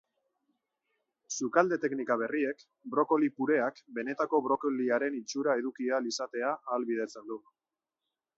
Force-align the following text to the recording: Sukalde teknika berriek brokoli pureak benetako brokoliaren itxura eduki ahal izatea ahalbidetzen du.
Sukalde 1.39 1.77
teknika 1.83 2.17
berriek 2.21 2.63
brokoli 2.95 3.29
pureak 3.41 3.79
benetako 3.99 4.41
brokoliaren 4.49 5.21
itxura 5.21 5.59
eduki 5.63 5.93
ahal 5.93 6.11
izatea 6.15 6.53
ahalbidetzen 6.57 7.31
du. 7.35 7.41